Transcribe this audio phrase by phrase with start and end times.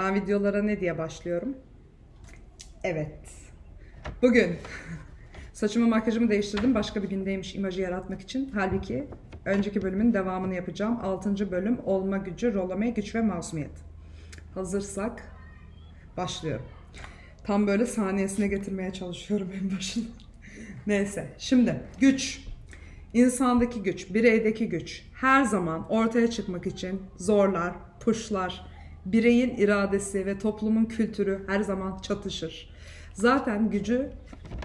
[0.00, 1.56] Ben videolara ne diye başlıyorum?
[2.84, 3.18] Evet.
[4.22, 4.56] Bugün
[5.52, 6.74] saçımı makyajımı değiştirdim.
[6.74, 8.50] Başka bir gündeymiş imajı yaratmak için.
[8.54, 9.08] Halbuki
[9.44, 10.98] önceki bölümün devamını yapacağım.
[11.02, 11.50] 6.
[11.50, 13.70] bölüm olma gücü, rolame güç ve masumiyet.
[14.54, 15.22] Hazırsak
[16.16, 16.66] başlıyorum.
[17.44, 20.04] Tam böyle saniyesine getirmeye çalışıyorum en başını.
[20.86, 21.28] Neyse.
[21.38, 22.46] Şimdi güç.
[23.14, 28.69] İnsandaki güç, bireydeki güç her zaman ortaya çıkmak için zorlar, puşlar,
[29.06, 32.70] bireyin iradesi ve toplumun kültürü her zaman çatışır.
[33.14, 34.10] Zaten gücü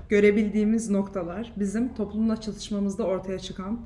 [0.10, 3.80] görebildiğimiz noktalar bizim toplumla çatışmamızda ortaya çıkan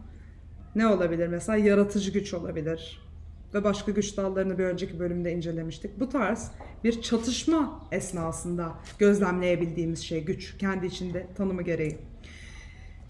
[0.75, 1.27] ne olabilir?
[1.27, 3.09] Mesela yaratıcı güç olabilir.
[3.53, 5.99] Ve başka güç dallarını bir önceki bölümde incelemiştik.
[5.99, 6.51] Bu tarz
[6.83, 10.57] bir çatışma esnasında gözlemleyebildiğimiz şey güç.
[10.57, 11.97] Kendi içinde tanımı gereği.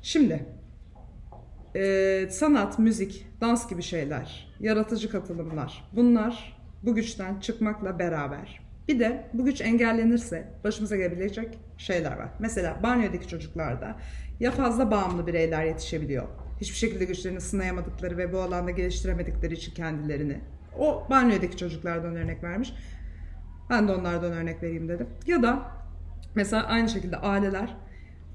[0.02, 0.46] Şimdi
[1.76, 8.60] e, sanat, müzik, dans gibi şeyler, yaratıcı katılımlar bunlar bu güçten çıkmakla beraber.
[8.88, 12.30] Bir de bu güç engellenirse başımıza gelebilecek şeyler var.
[12.40, 13.96] Mesela banyodaki çocuklarda
[14.40, 16.28] ya fazla bağımlı bireyler yetişebiliyor.
[16.62, 20.40] Hiçbir şekilde güçlerini sınayamadıkları ve bu alanda geliştiremedikleri için kendilerini.
[20.80, 22.74] O banyodaki çocuklardan örnek vermiş.
[23.70, 25.08] Ben de onlardan örnek vereyim dedim.
[25.28, 25.72] Ya da
[26.36, 27.76] mesela aynı şekilde aileler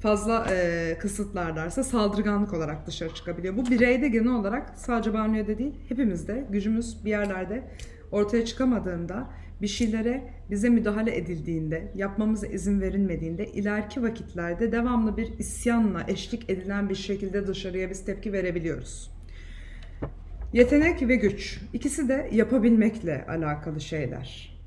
[0.00, 3.56] fazla e, kısıtlarlarsa saldırganlık olarak dışarı çıkabiliyor.
[3.56, 7.62] Bu bireyde genel olarak sadece banyoda değil hepimizde gücümüz bir yerlerde
[8.14, 9.28] ortaya çıkamadığında
[9.62, 16.88] bir şeylere bize müdahale edildiğinde, yapmamıza izin verilmediğinde ileriki vakitlerde devamlı bir isyanla eşlik edilen
[16.88, 19.10] bir şekilde dışarıya biz tepki verebiliyoruz.
[20.52, 24.58] Yetenek ve güç ikisi de yapabilmekle alakalı şeyler.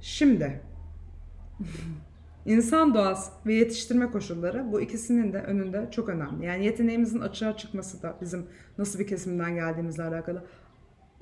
[0.00, 0.60] Şimdi
[2.46, 6.46] İnsan doğası ve yetiştirme koşulları bu ikisinin de önünde çok önemli.
[6.46, 8.46] Yani yeteneğimizin açığa çıkması da bizim
[8.78, 10.44] nasıl bir kesimden geldiğimizle alakalı.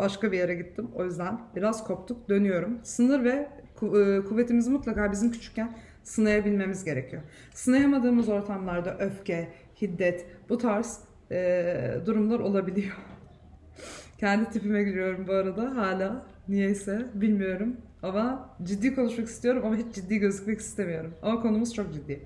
[0.01, 0.89] Başka bir yere gittim.
[0.95, 2.29] O yüzden biraz koptuk.
[2.29, 2.79] Dönüyorum.
[2.83, 3.49] Sınır ve
[3.83, 5.73] e, kuvvetimizi mutlaka bizim küçükken
[6.03, 7.23] sınayabilmemiz gerekiyor.
[7.55, 9.49] Sınayamadığımız ortamlarda öfke,
[9.83, 11.01] hiddet bu tarz
[11.31, 12.97] e, durumlar olabiliyor.
[14.19, 16.27] Kendi tipime giriyorum bu arada hala.
[16.49, 17.77] Niyeyse bilmiyorum.
[18.03, 21.15] Ama ciddi konuşmak istiyorum ama hiç ciddi gözükmek istemiyorum.
[21.23, 22.21] Ama konumuz çok ciddi.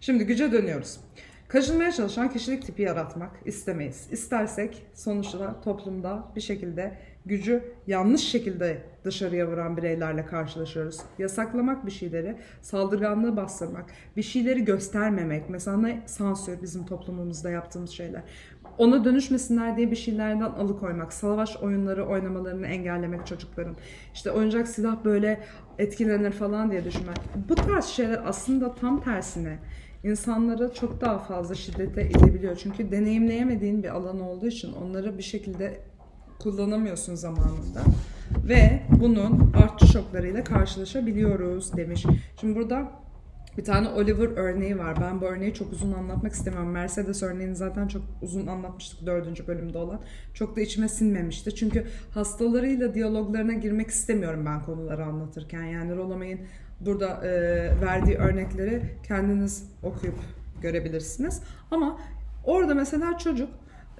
[0.00, 1.00] Şimdi güce dönüyoruz.
[1.48, 4.08] Kaçınmaya çalışan kişilik tipi yaratmak istemeyiz.
[4.12, 11.00] İstersek sonuçta toplumda bir şekilde gücü yanlış şekilde dışarıya vuran bireylerle karşılaşıyoruz.
[11.18, 13.84] Yasaklamak bir şeyleri, saldırganlığı bastırmak,
[14.16, 15.50] bir şeyleri göstermemek.
[15.50, 18.22] Mesela ne sansür bizim toplumumuzda yaptığımız şeyler.
[18.78, 23.76] Ona dönüşmesinler diye bir şeylerden alıkoymak, savaş oyunları oynamalarını engellemek çocukların.
[24.14, 25.40] İşte oyuncak silah böyle
[25.78, 27.16] etkilenir falan diye düşünmek.
[27.48, 29.58] Bu tarz şeyler aslında tam tersine
[30.04, 32.56] insanları çok daha fazla şiddete edebiliyor.
[32.56, 35.80] Çünkü deneyimleyemediğin bir alan olduğu için onları bir şekilde
[36.38, 37.82] kullanamıyorsun zamanında.
[38.48, 42.06] Ve bunun artçı şoklarıyla karşılaşabiliyoruz demiş.
[42.40, 42.92] Şimdi burada
[43.58, 44.96] bir tane Oliver örneği var.
[45.00, 46.70] Ben bu örneği çok uzun anlatmak istemiyorum.
[46.70, 50.00] Mercedes örneğini zaten çok uzun anlatmıştık dördüncü bölümde olan.
[50.34, 51.54] Çok da içime sinmemişti.
[51.54, 55.62] Çünkü hastalarıyla diyaloglarına girmek istemiyorum ben konuları anlatırken.
[55.62, 56.40] Yani Rolomey'in
[56.80, 57.30] burada e,
[57.80, 60.18] verdiği örnekleri kendiniz okuyup
[60.62, 61.42] görebilirsiniz.
[61.70, 62.00] Ama
[62.44, 63.48] orada mesela çocuk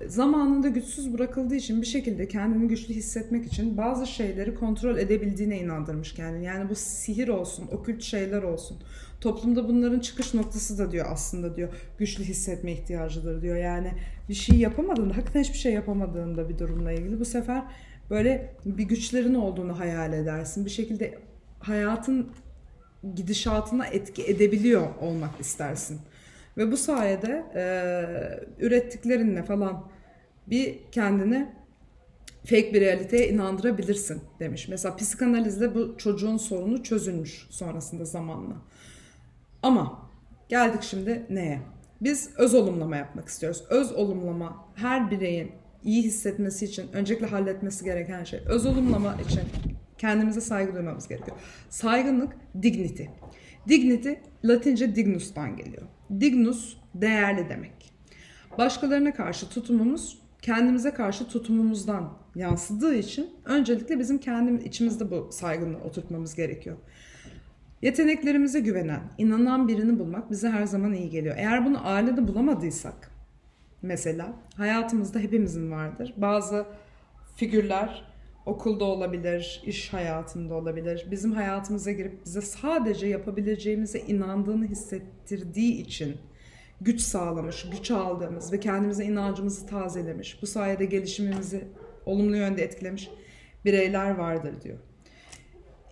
[0.06, 6.14] zamanında güçsüz bırakıldığı için bir şekilde kendini güçlü hissetmek için bazı şeyleri kontrol edebildiğine inandırmış
[6.14, 6.44] kendini.
[6.44, 8.78] Yani bu sihir olsun, okült şeyler olsun.
[9.20, 13.56] Toplumda bunların çıkış noktası da diyor aslında diyor güçlü hissetme ihtiyacıdır diyor.
[13.56, 13.92] Yani
[14.28, 17.62] bir şey yapamadığında, hakikaten hiçbir şey yapamadığında bir durumla ilgili bu sefer
[18.10, 20.64] böyle bir güçlerin olduğunu hayal edersin.
[20.64, 21.18] Bir şekilde
[21.58, 22.28] hayatın
[23.14, 25.98] gidişatına etki edebiliyor olmak istersin.
[26.58, 27.62] Ve bu sayede e,
[28.64, 29.88] ürettiklerinle falan
[30.46, 31.48] bir kendini
[32.44, 34.68] fake bir realiteye inandırabilirsin demiş.
[34.68, 38.54] Mesela psikanalizde bu çocuğun sorunu çözülmüş sonrasında zamanla.
[39.62, 40.10] Ama
[40.48, 41.60] geldik şimdi neye?
[42.00, 43.64] Biz öz olumlama yapmak istiyoruz.
[43.70, 45.52] Öz olumlama her bireyin
[45.84, 48.40] iyi hissetmesi için öncelikle halletmesi gereken şey.
[48.46, 49.42] Öz olumlama için
[49.98, 51.36] kendimize saygı duymamız gerekiyor.
[51.68, 53.04] Saygınlık dignity.
[53.68, 54.12] Dignity
[54.44, 55.82] Latince dignus'tan geliyor.
[56.20, 57.92] Dignus değerli demek.
[58.58, 66.34] Başkalarına karşı tutumumuz kendimize karşı tutumumuzdan yansıdığı için öncelikle bizim kendimiz içimizde bu saygınlığı oturtmamız
[66.34, 66.76] gerekiyor.
[67.82, 71.34] Yeteneklerimize güvenen, inanan birini bulmak bize her zaman iyi geliyor.
[71.38, 73.10] Eğer bunu ailede bulamadıysak
[73.82, 76.14] mesela hayatımızda hepimizin vardır.
[76.16, 76.66] Bazı
[77.36, 78.04] figürler
[78.48, 81.06] okulda olabilir, iş hayatında olabilir.
[81.10, 86.16] Bizim hayatımıza girip bize sadece yapabileceğimize inandığını hissettirdiği için
[86.80, 91.64] güç sağlamış, güç aldığımız ve kendimize inancımızı tazelemiş, bu sayede gelişimimizi
[92.06, 93.10] olumlu yönde etkilemiş
[93.64, 94.78] bireyler vardır diyor.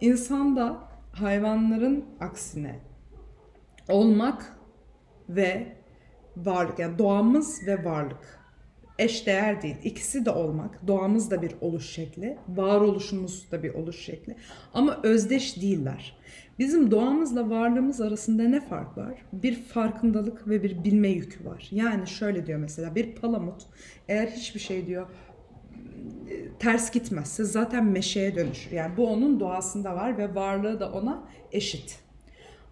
[0.00, 2.80] insanda hayvanların aksine
[3.88, 4.56] olmak
[5.28, 5.76] ve
[6.36, 8.38] varlık yani doğamız ve varlık
[8.98, 9.76] eş değer değil.
[9.84, 10.86] İkisi de olmak.
[10.86, 12.38] Doğamız da bir oluş şekli.
[12.48, 14.36] Varoluşumuz da bir oluş şekli.
[14.74, 16.16] Ama özdeş değiller.
[16.58, 19.14] Bizim doğamızla varlığımız arasında ne fark var?
[19.32, 21.68] Bir farkındalık ve bir bilme yükü var.
[21.70, 23.62] Yani şöyle diyor mesela bir palamut
[24.08, 25.06] eğer hiçbir şey diyor
[26.58, 28.70] ters gitmezse zaten meşeye dönüşür.
[28.70, 31.98] Yani bu onun doğasında var ve varlığı da ona eşit.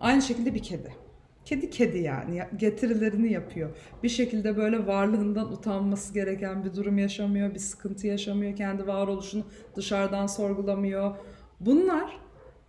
[0.01, 1.04] Aynı şekilde bir kedi.
[1.45, 3.71] Kedi kedi yani getirilerini yapıyor.
[4.03, 9.45] Bir şekilde böyle varlığından utanması gereken bir durum yaşamıyor, bir sıkıntı yaşamıyor, kendi varoluşunu
[9.77, 11.17] dışarıdan sorgulamıyor.
[11.61, 12.19] Bunlar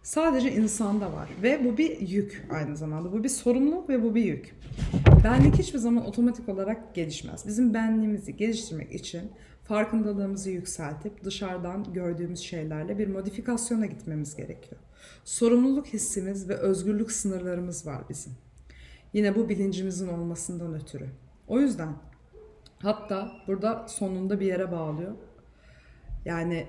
[0.04, 3.12] sadece insanda var ve bu bir yük aynı zamanda.
[3.14, 4.56] Bu bir sorumluluk ve bu bir yük.
[5.24, 7.48] Benlik hiçbir zaman otomatik olarak gelişmez.
[7.48, 9.32] Bizim benliğimizi geliştirmek için
[9.64, 14.82] farkındalığımızı yükseltip dışarıdan gördüğümüz şeylerle bir modifikasyona gitmemiz gerekiyor.
[15.24, 18.34] Sorumluluk hissimiz ve özgürlük sınırlarımız var bizim.
[19.16, 21.10] Yine bu bilincimizin olmasından ötürü.
[21.48, 21.90] O yüzden
[22.80, 25.12] hatta burada sonunda bir yere bağlıyor.
[26.26, 26.68] Yani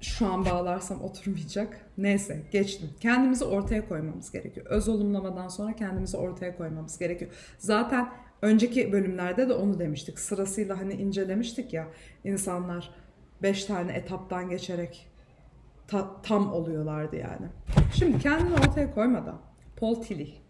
[0.00, 1.80] şu an bağlarsam oturmayacak.
[1.98, 2.90] Neyse geçtim.
[3.00, 4.66] Kendimizi ortaya koymamız gerekiyor.
[4.66, 7.30] Öz olumlamadan sonra kendimizi ortaya koymamız gerekiyor.
[7.58, 8.08] Zaten
[8.42, 10.18] önceki bölümlerde de onu demiştik.
[10.18, 11.88] Sırasıyla hani incelemiştik ya
[12.24, 12.90] insanlar
[13.42, 15.08] beş tane etaptan geçerek
[15.88, 17.46] ta, tam oluyorlardı yani.
[17.94, 19.40] Şimdi kendini ortaya koymadan
[19.76, 20.43] Paul Tillich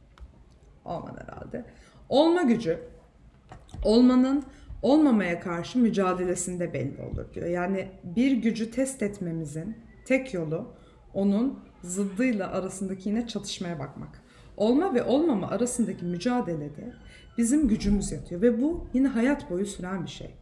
[0.84, 1.64] Olman herhalde.
[2.08, 2.78] Olma gücü
[3.84, 4.44] olmanın
[4.82, 7.46] olmamaya karşı mücadelesinde belli olur diyor.
[7.46, 10.72] Yani bir gücü test etmemizin tek yolu
[11.14, 14.22] onun zıddıyla arasındaki yine çatışmaya bakmak.
[14.56, 16.92] Olma ve olmama arasındaki mücadelede
[17.38, 20.34] bizim gücümüz yatıyor ve bu yine hayat boyu süren bir şey.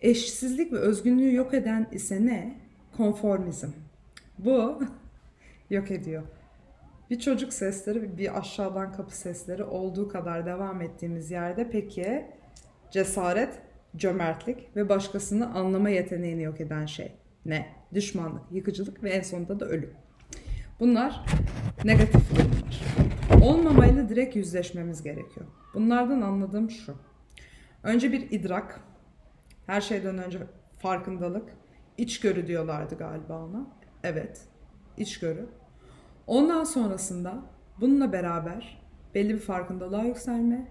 [0.00, 2.60] Eşsizlik ve özgünlüğü yok eden ise ne?
[2.96, 3.68] Konformizm.
[4.38, 4.82] Bu
[5.70, 6.22] yok ediyor.
[7.10, 12.26] Bir çocuk sesleri, bir aşağıdan kapı sesleri olduğu kadar devam ettiğimiz yerde peki
[12.90, 13.58] cesaret,
[13.96, 17.12] cömertlik ve başkasını anlama yeteneğini yok eden şey
[17.46, 17.66] ne?
[17.94, 19.94] Düşmanlık, yıkıcılık ve en sonunda da ölüm.
[20.80, 21.24] Bunlar
[21.84, 22.84] negatif durumlar.
[23.42, 25.46] Olmamayla direkt yüzleşmemiz gerekiyor.
[25.74, 26.94] Bunlardan anladığım şu.
[27.82, 28.80] Önce bir idrak,
[29.66, 30.38] her şeyden önce
[30.78, 31.48] farkındalık,
[31.98, 33.66] içgörü diyorlardı galiba ona.
[34.02, 34.40] Evet,
[34.96, 35.46] içgörü.
[36.28, 37.34] Ondan sonrasında
[37.80, 38.82] bununla beraber
[39.14, 40.70] belli bir farkındalığa yükselme,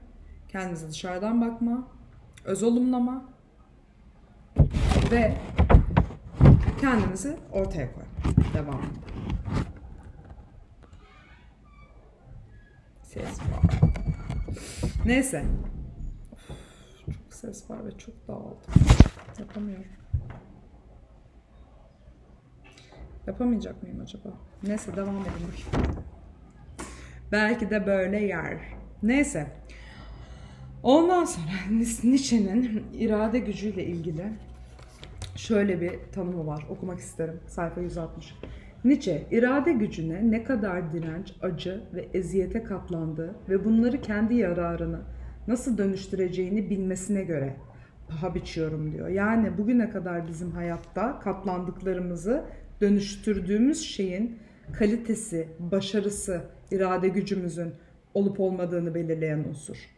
[0.50, 1.88] kendinize dışarıdan bakma,
[2.46, 3.26] öz olumlama
[5.12, 5.38] ve
[6.82, 8.04] kendimizi ortaya koy.
[8.54, 8.82] Devam.
[13.04, 13.80] Ses var.
[15.06, 15.46] Neyse.
[17.06, 18.58] Çok ses var ve çok dağıldım.
[19.40, 19.86] Yapamıyorum.
[23.28, 24.30] Yapamayacak mıyım acaba?
[24.64, 25.54] Neyse devam edelim.
[27.32, 28.58] Belki de böyle yer.
[29.04, 29.48] Neyse.
[30.84, 31.46] Ondan sonra
[32.04, 34.24] Nietzsche'nin irade gücüyle ilgili
[35.36, 36.66] şöyle bir tanımı var.
[36.70, 37.40] Okumak isterim.
[37.48, 38.36] Sayfa 160.
[38.86, 45.02] Nietzsche, irade gücüne ne kadar direnç, acı ve eziyete katlandığı ve bunları kendi yararına
[45.48, 47.56] nasıl dönüştüreceğini bilmesine göre
[48.10, 49.08] paha biçiyorum diyor.
[49.08, 52.44] Yani bugüne kadar bizim hayatta katlandıklarımızı
[52.82, 54.40] dönüştürdüğümüz şeyin
[54.74, 57.74] kalitesi, başarısı, irade gücümüzün
[58.14, 59.98] olup olmadığını belirleyen unsur.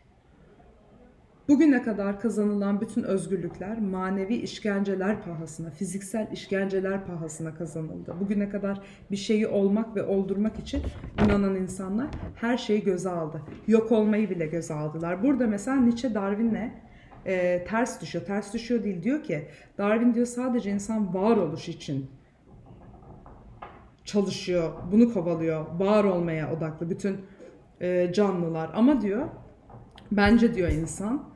[1.50, 8.16] Bugüne kadar kazanılan bütün özgürlükler manevi işkenceler pahasına, fiziksel işkenceler pahasına kazanıldı.
[8.20, 10.82] Bugüne kadar bir şeyi olmak ve oldurmak için
[11.26, 13.42] inanan insanlar her şeyi göze aldı.
[13.68, 15.24] Yok olmayı bile göze aldılar.
[15.24, 16.72] Burada mesela Nietzsche Darwin'le
[17.26, 18.26] e, ters düşüyor.
[18.26, 19.48] Ters düşüyor değil diyor ki
[19.78, 22.10] Darwin diyor sadece insan varoluş için
[24.06, 27.18] çalışıyor, bunu kovalıyor, var olmaya odaklı bütün
[27.82, 28.70] e, canlılar.
[28.74, 29.28] Ama diyor,
[30.12, 31.30] bence diyor insan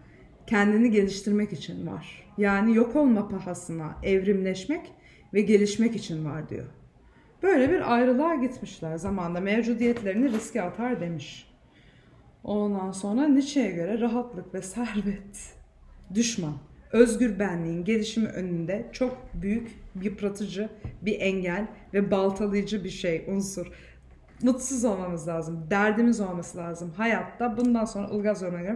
[0.47, 2.23] kendini geliştirmek için var.
[2.37, 4.91] Yani yok olma pahasına evrimleşmek
[5.33, 6.65] ve gelişmek için var diyor.
[7.43, 11.53] Böyle bir ayrılığa gitmişler zamanda mevcudiyetlerini riske atar demiş.
[12.43, 15.53] Ondan sonra Nietzsche'ye göre rahatlık ve servet
[16.15, 16.53] düşman
[16.91, 20.69] özgür benliğin gelişimi önünde çok büyük, yıpratıcı
[21.01, 23.67] bir engel ve baltalayıcı bir şey, unsur.
[24.41, 27.57] Mutsuz olmamız lazım, derdimiz olması lazım hayatta.
[27.57, 28.75] Bundan sonra Ilgaz örneği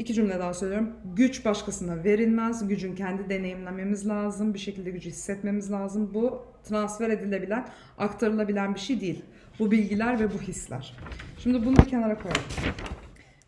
[0.00, 0.92] İki cümle daha söylüyorum.
[1.16, 2.68] Güç başkasına verilmez.
[2.68, 4.54] Gücün kendi deneyimlememiz lazım.
[4.54, 6.10] Bir şekilde gücü hissetmemiz lazım.
[6.14, 7.68] Bu transfer edilebilen,
[7.98, 9.24] aktarılabilen bir şey değil.
[9.58, 10.96] Bu bilgiler ve bu hisler.
[11.38, 12.42] Şimdi bunu kenara koyalım.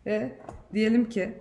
[0.06, 0.32] Ve
[0.75, 1.34] diyelim ki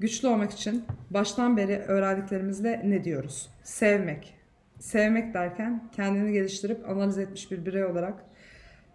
[0.00, 3.50] Güçlü olmak için baştan beri öğrendiklerimizle ne diyoruz?
[3.62, 4.34] Sevmek,
[4.78, 8.24] sevmek derken kendini geliştirip analiz etmiş bir birey olarak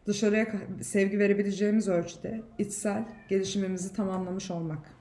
[0.07, 0.47] dışarıya
[0.81, 4.91] sevgi verebileceğimiz ölçüde içsel gelişimimizi tamamlamış olmak.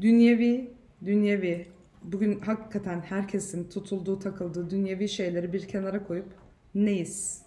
[0.00, 0.70] Dünyevi,
[1.04, 1.66] dünyevi,
[2.02, 6.34] bugün hakikaten herkesin tutulduğu, takıldığı dünyevi şeyleri bir kenara koyup
[6.74, 7.42] neyiz?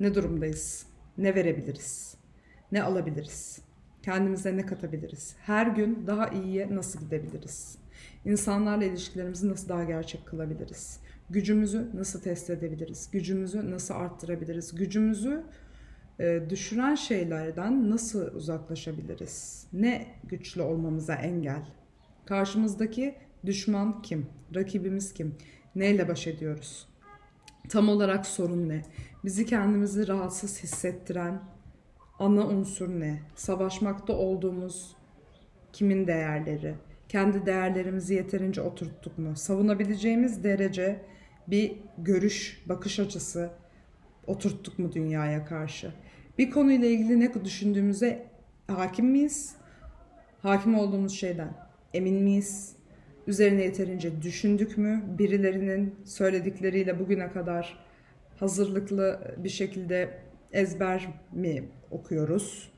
[0.00, 0.86] Ne durumdayız?
[1.18, 2.16] Ne verebiliriz?
[2.72, 3.65] Ne alabiliriz?
[4.06, 5.34] Kendimize ne katabiliriz?
[5.42, 7.78] Her gün daha iyiye nasıl gidebiliriz?
[8.24, 11.00] İnsanlarla ilişkilerimizi nasıl daha gerçek kılabiliriz?
[11.30, 13.10] Gücümüzü nasıl test edebiliriz?
[13.12, 14.74] Gücümüzü nasıl arttırabiliriz?
[14.74, 15.42] Gücümüzü
[16.20, 19.66] e, düşüren şeylerden nasıl uzaklaşabiliriz?
[19.72, 21.66] Ne güçlü olmamıza engel?
[22.26, 23.14] Karşımızdaki
[23.46, 24.26] düşman kim?
[24.54, 25.34] Rakibimiz kim?
[25.74, 26.88] Neyle baş ediyoruz?
[27.68, 28.82] Tam olarak sorun ne?
[29.24, 31.55] Bizi kendimizi rahatsız hissettiren
[32.18, 33.20] ana unsur ne?
[33.34, 34.96] Savaşmakta olduğumuz
[35.72, 36.74] kimin değerleri?
[37.08, 39.36] Kendi değerlerimizi yeterince oturttuk mu?
[39.36, 41.00] Savunabileceğimiz derece
[41.46, 43.50] bir görüş, bakış açısı
[44.26, 45.92] oturttuk mu dünyaya karşı?
[46.38, 48.26] Bir konuyla ilgili ne düşündüğümüze
[48.66, 49.56] hakim miyiz?
[50.42, 51.54] Hakim olduğumuz şeyden
[51.94, 52.76] emin miyiz?
[53.26, 55.04] Üzerine yeterince düşündük mü?
[55.18, 57.78] Birilerinin söyledikleriyle bugüne kadar
[58.40, 60.18] hazırlıklı bir şekilde
[60.52, 62.72] ezber mi okuyoruz?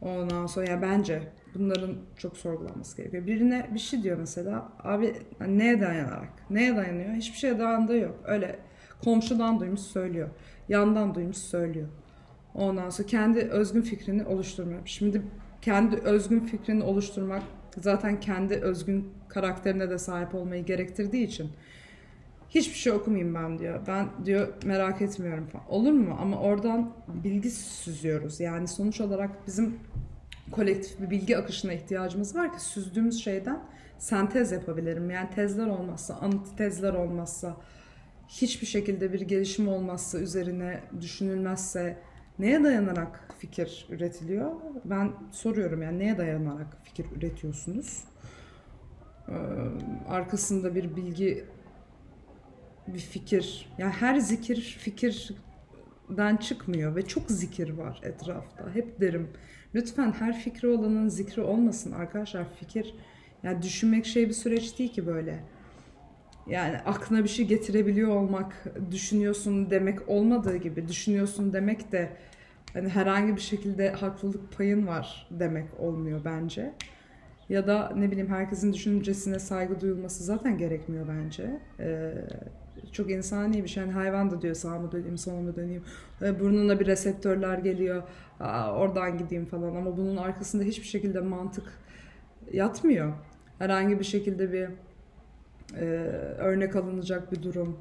[0.00, 1.22] Ondan sonra ya bence
[1.54, 3.26] bunların çok sorgulanması gerekiyor.
[3.26, 4.72] Birine bir şey diyor mesela.
[4.84, 5.14] Abi
[5.48, 6.50] neye dayanarak?
[6.50, 7.14] Neye dayanıyor?
[7.14, 8.20] Hiçbir şeye dayandığı yok.
[8.24, 8.58] Öyle
[9.04, 10.28] komşudan duymuş söylüyor.
[10.68, 11.88] Yandan duymuş söylüyor.
[12.54, 14.80] Ondan sonra kendi özgün fikrini oluşturmuyor.
[14.84, 15.22] Şimdi
[15.62, 17.42] kendi özgün fikrini oluşturmak
[17.76, 21.50] zaten kendi özgün karakterine de sahip olmayı gerektirdiği için
[22.50, 23.80] hiçbir şey okumayayım ben diyor.
[23.86, 25.64] Ben diyor merak etmiyorum falan.
[25.68, 26.16] Olur mu?
[26.20, 26.92] Ama oradan
[27.24, 28.40] bilgi süzüyoruz.
[28.40, 29.78] Yani sonuç olarak bizim
[30.50, 33.60] kolektif bir bilgi akışına ihtiyacımız var ki süzdüğümüz şeyden
[33.98, 35.10] sentez yapabilirim.
[35.10, 37.56] Yani tezler olmazsa, antitezler olmazsa,
[38.28, 41.98] hiçbir şekilde bir gelişim olmazsa, üzerine düşünülmezse
[42.38, 44.52] neye dayanarak fikir üretiliyor?
[44.84, 48.04] Ben soruyorum yani neye dayanarak fikir üretiyorsunuz?
[49.28, 49.32] Ee,
[50.08, 51.44] arkasında bir bilgi,
[52.94, 53.68] bir fikir.
[53.78, 58.74] Yani her zikir fikirden çıkmıyor ve çok zikir var etrafta.
[58.74, 59.28] Hep derim
[59.74, 62.46] lütfen her fikri olanın zikri olmasın arkadaşlar.
[62.60, 62.94] Fikir
[63.42, 65.44] yani düşünmek şey bir süreç değil ki böyle
[66.46, 72.08] yani aklına bir şey getirebiliyor olmak, düşünüyorsun demek olmadığı gibi düşünüyorsun demek de
[72.72, 76.74] hani herhangi bir şekilde haklılık payın var demek olmuyor bence.
[77.48, 81.60] Ya da ne bileyim herkesin düşüncesine saygı duyulması zaten gerekmiyor bence.
[81.80, 82.14] Ee,
[82.92, 83.82] çok insani bir şey.
[83.82, 85.84] Yani hayvan da diyor sağa mı döneyim, sola mı döneyim.
[86.22, 88.02] Ee, burnuna bir reseptörler geliyor.
[88.40, 89.74] Aa, oradan gideyim falan.
[89.74, 91.64] Ama bunun arkasında hiçbir şekilde mantık
[92.52, 93.12] yatmıyor.
[93.58, 94.68] Herhangi bir şekilde bir
[95.76, 95.84] e,
[96.38, 97.78] örnek alınacak bir durum.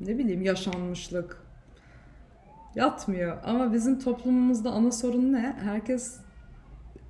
[0.00, 1.42] Ne bileyim yaşanmışlık.
[2.74, 3.36] Yatmıyor.
[3.44, 5.56] Ama bizim toplumumuzda ana sorun ne?
[5.62, 6.20] Herkes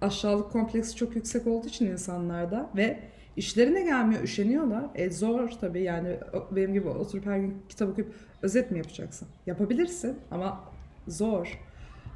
[0.01, 3.01] aşağılık kompleksi çok yüksek olduğu için insanlarda ve
[3.41, 4.85] işlerine gelmiyor, üşeniyorlar.
[4.95, 6.17] E zor tabii yani
[6.51, 9.29] benim gibi oturup her gün kitap okuyup özet mi yapacaksın?
[9.47, 10.65] Yapabilirsin ama
[11.09, 11.61] zor.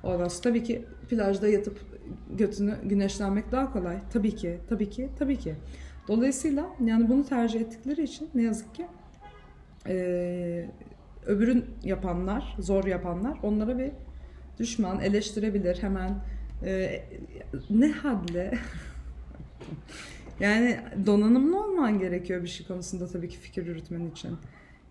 [0.02, 1.80] Ondan sonra tabii ki plajda yatıp
[2.30, 3.96] götünü güneşlenmek daha kolay.
[4.12, 5.54] Tabii ki, tabii ki, tabii ki.
[6.08, 8.86] Dolayısıyla yani bunu tercih ettikleri için ne yazık ki
[9.86, 10.68] e,
[11.26, 13.90] öbürün yapanlar, zor yapanlar onlara bir
[14.58, 16.14] düşman eleştirebilir hemen
[16.64, 17.02] e,
[17.70, 18.58] ne hadle
[20.40, 24.36] yani donanımlı olman gerekiyor bir şey konusunda tabii ki fikir yürütmen için.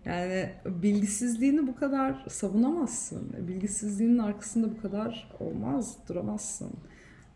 [0.04, 3.32] Yani bilgisizliğini bu kadar savunamazsın.
[3.48, 6.70] Bilgisizliğinin arkasında bu kadar olmaz, duramazsın.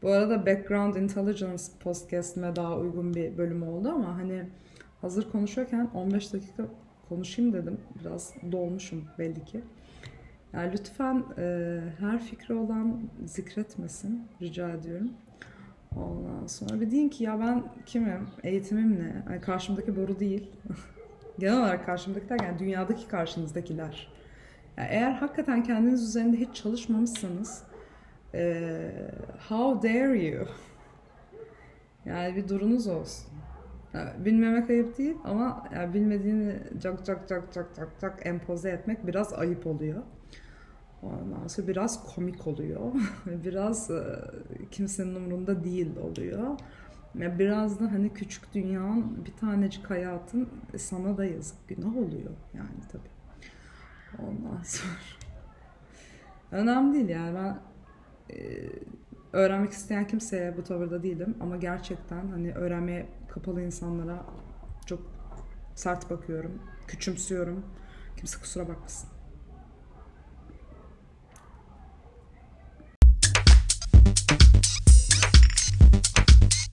[0.03, 4.43] Bu arada Background Intelligence podcast'ime daha uygun bir bölüm oldu ama hani
[5.01, 6.65] hazır konuşuyorken 15 dakika
[7.09, 7.79] konuşayım dedim.
[8.01, 9.61] Biraz dolmuşum belli ki.
[10.53, 15.11] Yani lütfen e, her fikri olan zikretmesin rica ediyorum.
[15.97, 19.23] Ondan sonra bir deyin ki ya ben kimim, eğitimim ne?
[19.31, 20.51] Yani karşımdaki boru değil.
[21.39, 24.13] Genel olarak karşımdaki derken dünyadaki karşınızdakiler.
[24.77, 27.63] Yani eğer hakikaten kendiniz üzerinde hiç çalışmamışsanız
[28.35, 28.91] e,
[29.49, 30.47] how dare you?
[32.07, 33.27] Yani bir durunuz olsun.
[33.95, 36.53] Yani bilmemek ayıp değil ama yani bilmediğini
[36.83, 40.03] cak cak cak cak cak cak empoze etmek biraz ayıp oluyor.
[41.03, 42.93] Ondan sonra biraz komik oluyor.
[43.27, 44.03] biraz e,
[44.71, 46.59] kimsenin umurunda değil oluyor.
[47.15, 53.11] Biraz da hani küçük dünyanın bir tanecik hayatın sana da yazık günah oluyor yani tabii.
[54.19, 54.93] Ondan sonra
[56.63, 57.59] önemli değil yani ben
[58.35, 58.69] e,
[59.33, 64.27] öğrenmek isteyen kimseye bu tavırda değilim ama gerçekten hani öğrenmeye kapalı insanlara
[64.87, 65.03] çok
[65.75, 67.67] sert bakıyorum, küçümsüyorum.
[68.17, 69.18] Kimse kusura bakmasın.